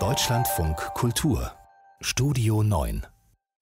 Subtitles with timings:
[0.00, 1.52] Deutschlandfunk Kultur
[2.00, 3.06] Studio 9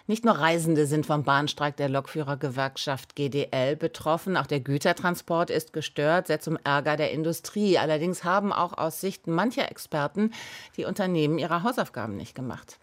[0.07, 6.29] nicht nur Reisende sind vom Bahnstreik der Lokführergewerkschaft GDL betroffen, auch der Gütertransport ist gestört,
[6.29, 7.77] sehr zum Ärger der Industrie.
[7.77, 10.33] Allerdings haben auch aus Sicht mancher Experten
[10.79, 12.79] die Unternehmen ihre Hausaufgaben nicht gemacht.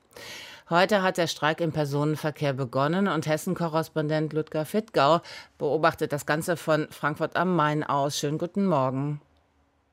[0.70, 5.22] Heute hat der Streik im Personenverkehr begonnen und Hessen-Korrespondent Ludger Fittgau
[5.58, 8.20] beobachtet das Ganze von Frankfurt am Main aus.
[8.20, 9.20] Schönen guten Morgen.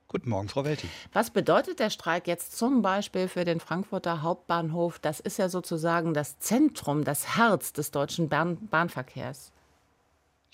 [0.09, 0.88] Guten Morgen, Frau Welti.
[1.12, 5.01] Was bedeutet der Streik jetzt zum Beispiel für den Frankfurter Hauptbahnhof?
[5.01, 9.52] Das ist ja sozusagen das Zentrum, das Herz des deutschen Bahn Bahnverkehrs.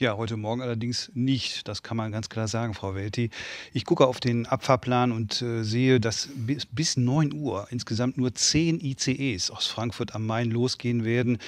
[0.03, 1.69] Ja, heute Morgen allerdings nicht.
[1.69, 3.31] Das kann man ganz klar sagen, Frau Welti.
[3.73, 8.35] Ich gucke auf den Abfahrplan und äh, sehe, dass bis, bis 9 Uhr insgesamt nur
[8.35, 11.39] 10 ICEs aus Frankfurt am Main losgehen werden.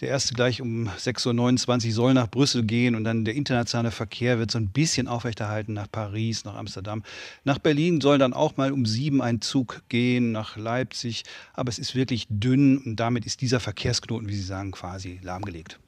[0.00, 4.38] Der erste gleich um 6.29 Uhr soll nach Brüssel gehen und dann der internationale Verkehr
[4.38, 7.02] wird so ein bisschen aufrechterhalten nach Paris, nach Amsterdam.
[7.44, 11.24] Nach Berlin soll dann auch mal um sieben ein Zug gehen, nach Leipzig.
[11.52, 15.78] Aber es ist wirklich dünn und damit ist dieser Verkehrsknoten, wie Sie sagen, quasi lahmgelegt.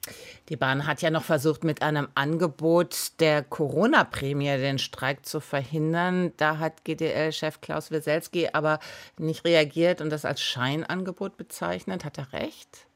[0.49, 6.33] Die Bahn hat ja noch versucht, mit einem Angebot der Corona-Prämie den Streik zu verhindern.
[6.37, 8.79] Da hat GDL-Chef Klaus Wieselski aber
[9.17, 12.05] nicht reagiert und das als Scheinangebot bezeichnet.
[12.05, 12.87] Hat er recht?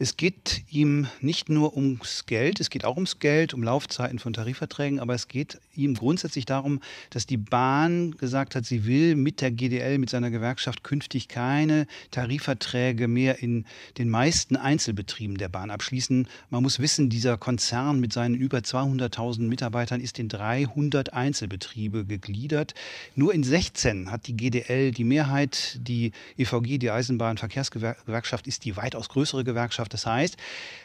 [0.00, 4.32] Es geht ihm nicht nur ums Geld, es geht auch ums Geld, um Laufzeiten von
[4.32, 9.40] Tarifverträgen, aber es geht ihm grundsätzlich darum, dass die Bahn gesagt hat, sie will mit
[9.40, 13.64] der GDL, mit seiner Gewerkschaft künftig keine Tarifverträge mehr in
[13.98, 16.28] den meisten Einzelbetrieben der Bahn abschließen.
[16.48, 22.74] Man muss wissen, dieser Konzern mit seinen über 200.000 Mitarbeitern ist in 300 Einzelbetriebe gegliedert.
[23.16, 29.08] Nur in 16 hat die GDL die Mehrheit, die EVG, die Eisenbahnverkehrsgewerkschaft, ist die weitaus
[29.08, 29.94] größere Gewerkschaft Wirtschaft.
[29.94, 30.36] Das heißt,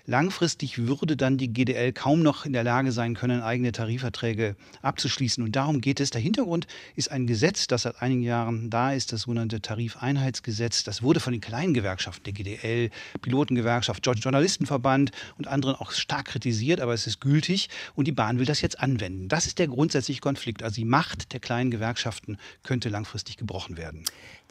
[0.06, 5.44] langfristig würde dann die GDL kaum noch in der Lage sein können, eigene Tarifverträge abzuschließen.
[5.44, 6.10] Und darum geht es.
[6.10, 10.84] Der Hintergrund ist ein Gesetz, das seit einigen Jahren da ist, das sogenannte Tarifeinheitsgesetz.
[10.84, 12.90] Das wurde von den kleinen Gewerkschaften, der GDL,
[13.22, 18.46] Pilotengewerkschaft, Journalistenverband und anderen auch stark kritisiert, aber es ist gültig und die Bahn will
[18.46, 19.28] das jetzt anwenden.
[19.28, 20.64] Das ist der grundsätzliche Konflikt.
[20.64, 24.04] Also die Macht der kleinen Gewerkschaften könnte langfristig gebrochen werden.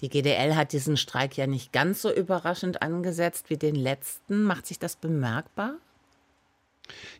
[0.02, 4.41] Die GDL hat diesen Streik ja nicht ganz so überraschend angesetzt wie den letzten.
[4.44, 5.76] Macht sich das bemerkbar?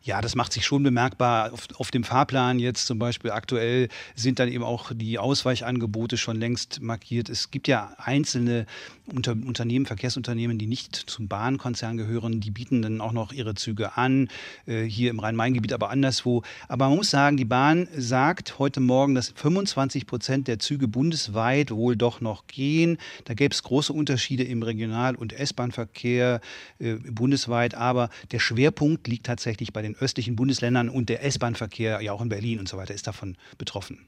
[0.04, 1.52] Ja, das macht sich schon bemerkbar.
[1.52, 6.36] Auf, auf, dem Fahrplan jetzt zum Beispiel aktuell sind dann eben auch die Ausweichangebote schon
[6.36, 7.28] längst markiert.
[7.28, 8.66] Es gibt ja einzelne
[9.06, 13.96] Unter Unternehmen, Verkehrsunternehmen, die nicht zum Bahnkonzern gehören, die bieten dann auch noch ihre Züge
[13.96, 14.28] an,
[14.66, 16.42] äh, hier im Rhein-Main-Gebiet, aber anderswo.
[16.66, 21.70] Aber man muss sagen, die Bahn sagt heute Morgen, dass 25 Prozent der Züge bundesweit
[21.70, 22.98] wohl doch noch gehen.
[23.24, 26.40] Da gäbe es große Unterschiede im Regional- und S-Bahn-Verkehr
[26.80, 32.00] äh, bundesweit, aber der Schwerpunkt liegt tatsächlich hauptsächlich bei den östlichen Bundesländern und der S-Bahn-Verkehr,
[32.00, 33.98] ja auch in Berlin und so weiter, ist davon betroffen.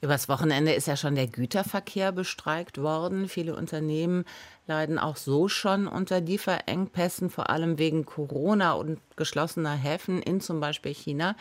[0.00, 3.28] Übers Wochenende ist ja schon der Güterverkehr bestreikt worden.
[3.28, 4.24] Viele Unternehmen
[4.66, 10.58] leiden auch so schon unter Lieferengpässen, vor allem wegen Corona und geschlossener Häfen in zum
[10.58, 11.36] Beispiel China.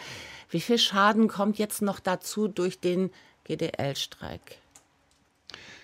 [0.52, 3.10] Wie viel Schaden kommt jetzt noch dazu durch den
[3.46, 4.60] GDL-Streik?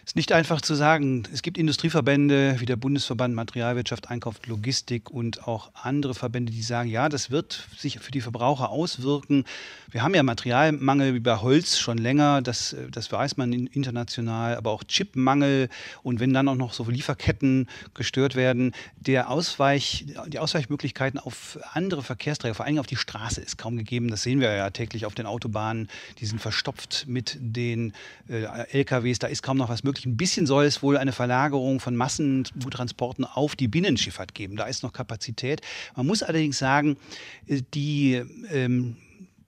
[0.05, 1.23] Ist nicht einfach zu sagen.
[1.33, 6.91] Es gibt Industrieverbände wie der Bundesverband Materialwirtschaft, Einkauf, Logistik und auch andere Verbände, die sagen,
[6.91, 9.45] ja, das wird sich für die Verbraucher auswirken.
[9.89, 14.69] Wir haben ja Materialmangel wie bei Holz schon länger, das, das weiß man international, aber
[14.69, 15.69] auch Chipmangel
[16.03, 22.03] und wenn dann auch noch so Lieferketten gestört werden, der Ausweich, die Ausweichmöglichkeiten auf andere
[22.03, 24.09] Verkehrsträger, vor allem auf die Straße, ist kaum gegeben.
[24.09, 25.89] Das sehen wir ja täglich auf den Autobahnen.
[26.19, 27.93] Die sind verstopft mit den
[28.29, 30.05] äh, LKWs, da ist kaum noch was möglich möglich.
[30.05, 34.55] Ein bisschen soll es wohl eine Verlagerung von Massentransporten auf die Binnenschifffahrt geben.
[34.55, 35.61] Da ist noch Kapazität.
[35.95, 36.97] Man muss allerdings sagen,
[37.47, 38.97] äh, die ähm,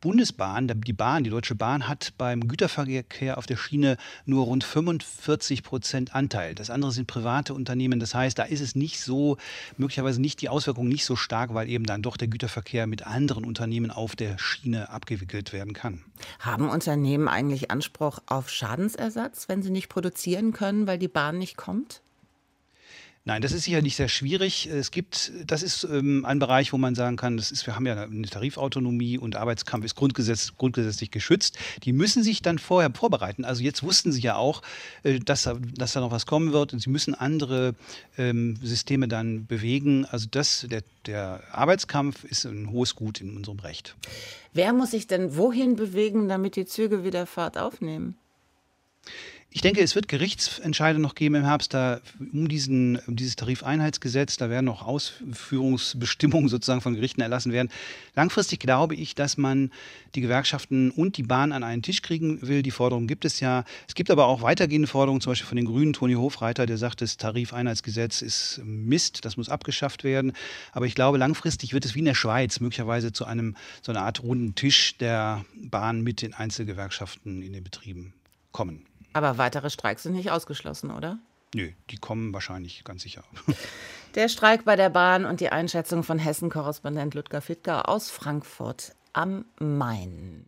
[0.02, 5.64] Bundesbahn, die Bahn, die Deutsche Bahn hat beim Güterverkehr auf der Schiene nur rund 45
[5.64, 6.56] Prozent Anteil.
[6.56, 8.00] Das andere sind private Unternehmen.
[8.00, 9.38] Das heißt, da ist es nicht so,
[9.78, 13.46] möglicherweise nicht die Auswirkung nicht so stark, weil eben dann doch der Güterverkehr mit anderen
[13.46, 16.04] Unternehmen auf der Schiene abgewickelt werden kann.
[16.40, 21.58] Haben Unternehmen eigentlich Anspruch auf Schadensersatz, wenn sie nicht produzieren können, weil die Bahn nicht
[21.58, 22.02] kommt?
[23.28, 24.68] Nein, das ist sicher nicht sehr schwierig.
[24.68, 27.86] Es gibt, das ist ähm, ein Bereich, wo man sagen kann, das ist, wir haben
[27.86, 31.58] ja eine Tarifautonomie und Arbeitskampf ist Grundgesetz, grundgesetzlich geschützt.
[31.84, 33.44] Die müssen sich dann vorher vorbereiten.
[33.44, 34.62] Also jetzt wussten sie ja auch,
[35.04, 35.44] äh, dass,
[35.76, 37.76] dass da noch was kommen wird und sie müssen andere
[38.18, 40.06] ähm, Systeme dann bewegen.
[40.06, 43.98] Also das, der, der Arbeitskampf ist ein hohes Gut in unserem Recht.
[44.54, 48.16] Wer muss sich denn wohin bewegen, damit die Züge wieder Fahrt aufnehmen?
[49.58, 54.38] Ich denke, es wird Gerichtsentscheide noch geben im Herbst da um, diesen, um dieses Tarifeinheitsgesetz.
[54.38, 57.70] Da werden noch Ausführungsbestimmungen sozusagen von Gerichten erlassen werden.
[58.14, 59.72] Langfristig glaube ich, dass man
[60.14, 62.62] die Gewerkschaften und die Bahn an einen Tisch kriegen will.
[62.62, 63.64] Die Forderung gibt es ja.
[63.88, 67.02] Es gibt aber auch weitergehende Forderungen, zum Beispiel von den Grünen, Toni Hofreiter, der sagt,
[67.02, 70.34] das Tarifeinheitsgesetz ist Mist, das muss abgeschafft werden.
[70.72, 74.04] Aber ich glaube, langfristig wird es wie in der Schweiz möglicherweise zu einem so einer
[74.04, 78.14] Art runden Tisch der Bahn mit den Einzelgewerkschaften in den Betrieben
[78.52, 78.86] kommen.
[79.18, 81.18] Aber weitere Streiks sind nicht ausgeschlossen, oder?
[81.56, 83.24] Nö, die kommen wahrscheinlich ganz sicher.
[84.14, 89.46] Der Streik bei der Bahn und die Einschätzung von Hessen-Korrespondent Ludger Fittger aus Frankfurt am
[89.60, 90.46] Main.